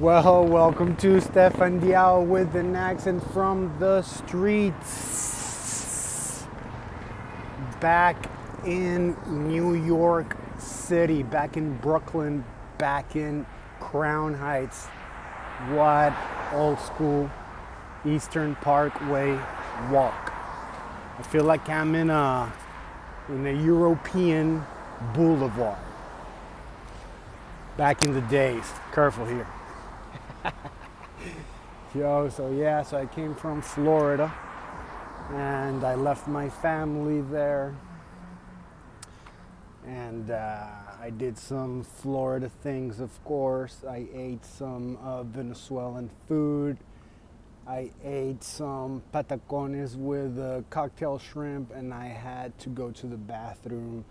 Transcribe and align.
Well, 0.00 0.46
welcome 0.46 0.94
to 0.96 1.22
Stefan 1.22 1.80
Diao 1.80 2.22
with 2.26 2.54
an 2.54 2.76
accent 2.76 3.24
from 3.32 3.74
the 3.78 4.02
streets. 4.02 4.84
Back 7.80 8.28
in 8.66 9.16
New 9.26 9.72
York 9.72 10.36
City, 10.58 11.22
back 11.22 11.56
in 11.56 11.78
Brooklyn, 11.78 12.44
back 12.76 13.16
in 13.16 13.46
Crown 13.80 14.34
Heights. 14.34 14.84
What 15.70 16.12
old 16.52 16.78
school 16.78 17.30
Eastern 18.04 18.54
Parkway 18.56 19.40
walk. 19.90 20.34
I 21.18 21.22
feel 21.22 21.44
like 21.44 21.70
I'm 21.70 21.94
in 21.94 22.10
a 22.10 22.52
in 23.30 23.46
a 23.46 23.64
European 23.64 24.62
boulevard. 25.14 25.78
Back 27.78 28.02
in 28.02 28.12
the 28.12 28.20
days. 28.20 28.70
Careful 28.92 29.24
here. 29.24 29.46
Yo, 31.94 32.28
so 32.28 32.50
yeah, 32.50 32.82
so 32.82 32.98
I 32.98 33.06
came 33.06 33.34
from 33.34 33.62
Florida 33.62 34.32
and 35.32 35.84
I 35.84 35.94
left 35.94 36.28
my 36.28 36.48
family 36.48 37.20
there. 37.22 37.74
And 39.86 40.30
uh, 40.30 40.66
I 41.00 41.10
did 41.10 41.38
some 41.38 41.84
Florida 41.84 42.48
things, 42.48 42.98
of 42.98 43.22
course. 43.24 43.84
I 43.88 44.06
ate 44.12 44.44
some 44.44 44.98
uh, 45.02 45.22
Venezuelan 45.22 46.10
food. 46.26 46.76
I 47.68 47.90
ate 48.04 48.42
some 48.42 49.02
patacones 49.12 49.96
with 49.96 50.38
uh, 50.38 50.62
cocktail 50.70 51.18
shrimp, 51.18 51.72
and 51.74 51.92
I 51.92 52.06
had 52.06 52.56
to 52.60 52.68
go 52.68 52.90
to 52.92 53.06
the 53.06 53.16
bathroom 53.16 54.04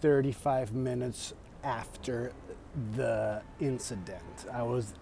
35 0.00 0.72
minutes 0.72 1.32
after 1.64 2.32
the 2.96 3.42
incident. 3.60 4.46
I 4.52 4.62
was 4.62 4.94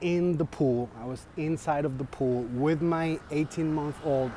in 0.00 0.36
the 0.36 0.44
pool. 0.44 0.88
I 1.00 1.04
was 1.04 1.26
inside 1.36 1.84
of 1.84 1.98
the 1.98 2.04
pool 2.04 2.42
with 2.54 2.82
my 2.82 3.18
18 3.30 3.72
month 3.72 3.96
old, 4.04 4.30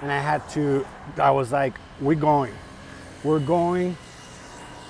and 0.00 0.10
I 0.10 0.18
had 0.18 0.48
to, 0.50 0.86
I 1.16 1.30
was 1.30 1.52
like, 1.52 1.74
we're 2.00 2.14
going. 2.14 2.54
We're 3.24 3.40
going 3.40 3.96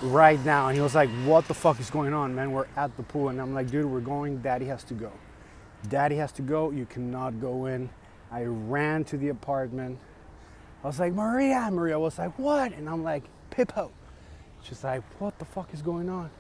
right 0.03 0.43
now. 0.45 0.69
And 0.69 0.77
he 0.77 0.83
was 0.83 0.95
like, 0.95 1.11
what 1.25 1.47
the 1.49 1.55
fuck 1.55 1.79
is 1.81 1.91
going 1.91 2.15
on, 2.15 2.35
man? 2.35 2.53
We're 2.53 2.67
at 2.77 2.97
the 2.97 3.03
pool. 3.03 3.29
And 3.29 3.41
I'm 3.41 3.55
like, 3.55 3.71
dude, 3.71 3.85
we're 3.85 4.01
going. 4.01 4.39
Daddy 4.39 4.67
has 4.67 4.85
to 4.85 4.95
go. 4.95 5.13
Daddy 5.89 6.17
has 6.17 6.33
to 6.33 6.43
go. 6.43 6.71
You 6.71 6.87
cannot 6.87 7.41
go 7.41 7.67
in. 7.67 7.91
I 8.31 8.45
ran 8.45 9.05
to 9.05 9.17
the 9.19 9.29
apartment. 9.29 9.99
I 10.83 10.87
was 10.87 10.99
like, 10.99 11.13
Maria. 11.13 11.69
Maria 11.71 11.99
was 11.99 12.19
like, 12.19 12.39
what? 12.39 12.73
And 12.73 12.89
I'm 12.89 13.05
like, 13.05 13.25
Pippo. 13.51 13.93
She's 14.63 14.85
like, 14.85 15.03
what 15.19 15.39
the 15.39 15.45
fuck 15.45 15.73
is 15.75 15.83
going 15.83 16.09
on? 16.09 16.31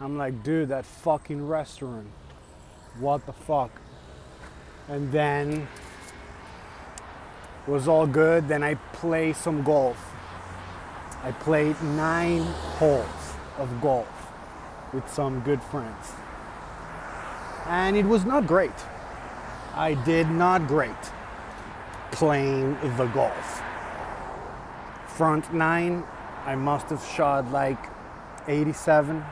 I'm 0.00 0.16
like, 0.16 0.42
dude, 0.42 0.68
that 0.68 0.86
fucking 0.86 1.46
restaurant 1.46 2.08
what 3.00 3.24
the 3.26 3.32
fuck? 3.32 3.70
And 4.88 5.12
then 5.12 5.68
it 7.66 7.70
was 7.70 7.86
all 7.86 8.06
good. 8.06 8.48
Then 8.48 8.62
I 8.62 8.74
played 8.92 9.36
some 9.36 9.62
golf. 9.62 10.14
I 11.22 11.32
played 11.32 11.80
nine 11.82 12.42
holes 12.78 13.34
of 13.58 13.80
golf 13.80 14.08
with 14.92 15.08
some 15.08 15.40
good 15.40 15.62
friends. 15.62 16.12
And 17.66 17.96
it 17.96 18.04
was 18.04 18.24
not 18.24 18.46
great. 18.46 18.72
I 19.74 19.94
did 20.04 20.28
not 20.30 20.66
great 20.66 20.90
playing 22.10 22.76
the 22.96 23.06
golf. 23.06 23.62
Front 25.06 25.52
nine, 25.52 26.04
I 26.48 26.54
must 26.54 26.86
have 26.86 27.04
shot 27.04 27.52
like 27.52 27.90
87 28.46 29.22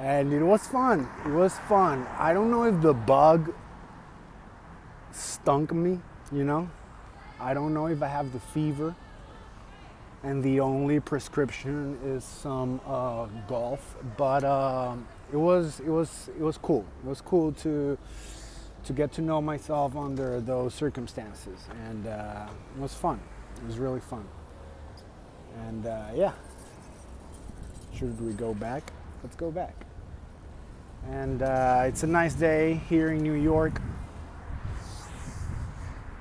and 0.00 0.32
it 0.32 0.42
was 0.42 0.66
fun. 0.66 1.06
It 1.26 1.30
was 1.30 1.52
fun. 1.68 2.06
I 2.18 2.32
don't 2.32 2.50
know 2.50 2.64
if 2.64 2.80
the 2.80 2.94
bug 2.94 3.52
stunk 5.12 5.74
me, 5.74 6.00
you 6.32 6.44
know. 6.44 6.70
I 7.38 7.52
don't 7.52 7.74
know 7.74 7.84
if 7.88 8.02
I 8.02 8.08
have 8.08 8.32
the 8.32 8.40
fever, 8.40 8.94
and 10.22 10.42
the 10.42 10.60
only 10.60 10.98
prescription 11.00 11.98
is 12.02 12.24
some 12.24 12.80
uh, 12.86 13.26
golf. 13.46 13.94
But 14.16 14.44
um, 14.44 15.06
it 15.30 15.36
was 15.36 15.80
it 15.80 15.90
was 15.90 16.30
it 16.38 16.42
was 16.42 16.56
cool. 16.56 16.86
It 17.04 17.08
was 17.08 17.20
cool 17.20 17.52
to 17.52 17.98
to 18.84 18.92
get 18.94 19.12
to 19.12 19.20
know 19.20 19.42
myself 19.42 19.96
under 19.98 20.40
those 20.40 20.72
circumstances, 20.72 21.68
and 21.86 22.06
uh, 22.06 22.46
it 22.74 22.80
was 22.80 22.94
fun. 22.94 23.20
It 23.56 23.66
was 23.66 23.78
really 23.78 24.00
fun. 24.00 24.26
And 25.66 25.86
uh, 25.86 26.08
yeah, 26.14 26.32
should 27.94 28.20
we 28.20 28.32
go 28.32 28.54
back? 28.54 28.92
Let's 29.22 29.36
go 29.36 29.50
back 29.50 29.74
and 31.10 31.42
uh, 31.42 31.82
it's 31.86 32.02
a 32.02 32.06
nice 32.06 32.34
day 32.34 32.80
here 32.88 33.10
in 33.10 33.22
New 33.22 33.34
York. 33.34 33.80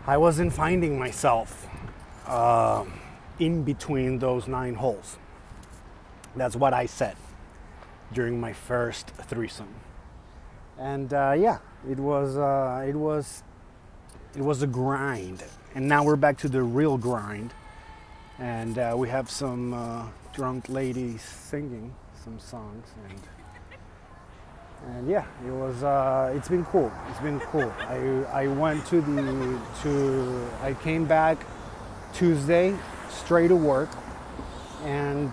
I 0.05 0.17
wasn't 0.17 0.51
finding 0.51 0.99
myself 0.99 1.67
uh, 2.27 2.85
in 3.39 3.63
between 3.63 4.19
those 4.19 4.47
nine 4.47 4.75
holes. 4.75 5.17
That's 6.35 6.55
what 6.55 6.73
I 6.73 6.85
said 6.85 7.15
during 8.11 8.39
my 8.39 8.53
first 8.53 9.07
threesome, 9.09 9.73
and 10.77 11.13
uh, 11.13 11.35
yeah, 11.37 11.59
it 11.89 11.99
was 11.99 12.35
uh, 12.37 12.85
it 12.87 12.95
was 12.95 13.43
it 14.35 14.41
was 14.41 14.63
a 14.63 14.67
grind, 14.67 15.43
and 15.75 15.87
now 15.87 16.03
we're 16.03 16.15
back 16.15 16.37
to 16.39 16.49
the 16.49 16.63
real 16.63 16.97
grind, 16.97 17.53
and 18.39 18.77
uh, 18.79 18.93
we 18.97 19.07
have 19.09 19.29
some 19.29 19.73
uh, 19.73 20.05
drunk 20.33 20.69
ladies 20.69 21.21
singing 21.21 21.93
some 22.23 22.39
songs 22.39 22.87
and 23.09 23.19
and 24.85 25.09
yeah, 25.09 25.25
it 25.47 25.51
was. 25.51 25.81
Uh, 25.81 26.33
it's 26.35 26.49
been 26.49 26.65
cool. 26.65 26.91
It's 27.09 27.19
been 27.19 27.39
cool. 27.39 27.71
I 27.79 28.43
I 28.43 28.47
went 28.47 28.85
to 28.87 28.99
the 28.99 29.61
to. 29.83 30.47
I 30.61 30.73
came 30.73 31.05
back 31.05 31.37
Tuesday 32.13 32.75
straight 33.09 33.47
to 33.47 33.55
work, 33.55 33.89
and 34.83 35.31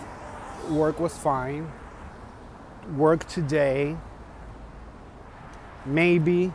work 0.69 1.01
was 1.01 1.17
fine. 1.19 1.71
Work 2.97 3.27
today. 3.27 3.97
Maybe 5.85 6.53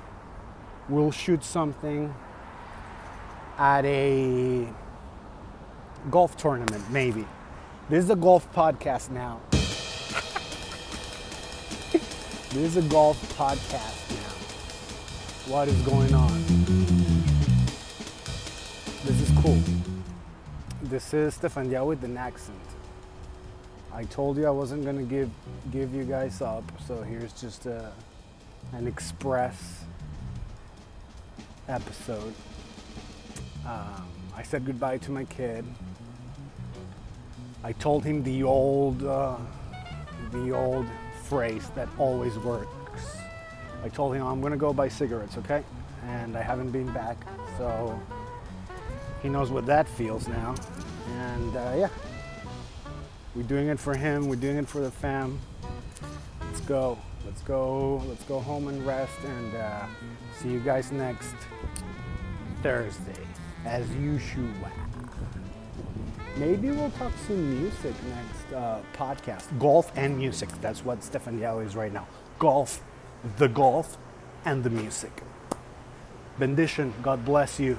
we'll 0.88 1.12
shoot 1.12 1.44
something 1.44 2.14
at 3.58 3.86
a 3.86 4.68
golf 6.10 6.38
tournament. 6.38 6.84
Maybe 6.92 7.26
this 7.90 8.04
is 8.04 8.10
a 8.10 8.16
golf 8.16 8.52
podcast 8.54 9.10
now. 9.12 9.42
This 12.56 12.78
is 12.78 12.86
a 12.86 12.88
golf 12.88 13.22
podcast 13.38 14.12
now. 14.16 15.54
What 15.54 15.68
is 15.68 15.76
going 15.82 16.14
on? 16.14 16.42
This 19.04 19.20
is 19.20 19.30
cool. 19.42 19.60
This 20.84 21.14
is 21.14 21.34
Stefan 21.34 21.70
Diao 21.70 21.86
with 21.86 22.02
an 22.06 22.16
accent. 22.16 22.58
I 23.92 24.06
told 24.06 24.38
you 24.38 24.48
I 24.48 24.52
wasn't 24.52 24.86
gonna 24.86 25.04
give 25.04 25.30
give 25.70 25.94
you 25.94 26.06
guys 26.06 26.42
up, 26.42 26.64
so 26.88 27.02
here's 27.02 27.34
just 27.34 27.66
a, 27.66 27.92
an 28.72 28.88
express 28.88 29.84
episode. 31.68 32.34
Um, 33.66 34.08
I 34.36 34.44
said 34.44 34.66
goodbye 34.66 34.98
to 35.00 35.12
my 35.12 35.24
kid. 35.26 35.66
I 37.64 37.72
told 37.74 38.04
him 38.04 38.22
the 38.24 38.44
old, 38.44 39.04
uh, 39.04 39.38
the 40.32 40.52
old 40.52 40.86
phrase 41.24 41.70
that 41.76 41.90
always 41.98 42.38
works. 42.40 43.18
I 43.84 43.90
told 43.90 44.16
him 44.16 44.26
I'm 44.26 44.42
gonna 44.42 44.58
go 44.58 44.72
buy 44.74 44.88
cigarettes, 44.88 45.38
okay? 45.38 45.64
And 46.08 46.38
I 46.38 46.42
haven't 46.42 46.72
been 46.72 46.92
back, 46.94 47.18
so 47.58 48.00
he 49.24 49.30
knows 49.30 49.50
what 49.50 49.66
that 49.66 49.88
feels 49.88 50.28
now. 50.28 50.54
And 51.18 51.56
uh, 51.56 51.74
yeah, 51.78 51.90
we're 53.36 53.44
doing 53.44 53.68
it 53.70 53.80
for 53.80 53.96
him. 53.96 54.28
We're 54.28 54.36
doing 54.36 54.58
it 54.58 54.68
for 54.68 54.80
the 54.80 54.92
fam. 54.92 55.40
Let's 56.42 56.62
go. 56.62 56.98
Let's 57.26 57.42
go. 57.42 58.04
Let's 58.08 58.24
go 58.26 58.40
home 58.40 58.68
and 58.68 58.86
rest. 58.86 59.18
And 59.26 59.56
uh, 59.56 59.86
see 60.40 60.50
you 60.50 60.60
guys 60.60 60.92
next 60.92 61.36
Thursday, 62.62 63.26
as 63.66 63.90
usual. 63.96 64.50
Maybe 66.38 66.70
we'll 66.70 66.92
talk 66.92 67.14
some 67.28 67.62
music 67.62 67.94
next 68.10 68.54
uh, 68.54 68.80
podcast. 68.94 69.58
Golf 69.58 69.92
and 69.96 70.18
music. 70.18 70.50
That's 70.62 70.84
what 70.84 71.04
Stefan 71.04 71.40
Diao 71.40 71.66
is 71.66 71.76
right 71.76 71.94
now. 71.94 72.08
Golf, 72.40 72.84
the 73.38 73.48
golf, 73.48 73.98
and 74.44 74.64
the 74.64 74.70
music. 74.70 75.24
Bendition. 76.38 76.94
God 77.02 77.24
bless 77.24 77.60
you. 77.60 77.78